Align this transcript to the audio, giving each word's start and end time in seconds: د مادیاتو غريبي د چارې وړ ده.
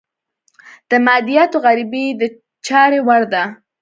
د 0.89 0.91
مادیاتو 1.05 1.57
غريبي 1.65 2.05
د 2.19 2.21
چارې 2.67 2.99
وړ 3.07 3.21
ده. 3.33 3.43